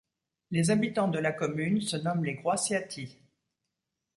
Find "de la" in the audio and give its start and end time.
1.09-1.31